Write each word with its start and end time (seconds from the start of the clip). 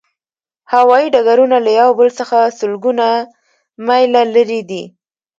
هوایی 0.71 1.07
ډګرونه 1.15 1.57
له 1.65 1.71
یو 1.79 1.89
بل 1.99 2.09
څخه 2.19 2.37
سلګونه 2.59 3.07
میله 3.87 4.23
لرې 4.35 4.61
دي 4.69 4.83